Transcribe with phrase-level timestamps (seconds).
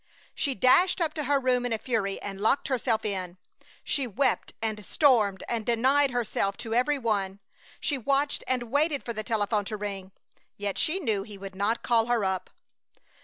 [0.33, 3.37] She dashed up to her room in a fury and locked herself in.
[3.83, 7.39] She wept and stormed and denied herself to every one;
[7.79, 10.11] she watched and waited for the telephone to ring,
[10.57, 12.49] yet she knew he would not call her up!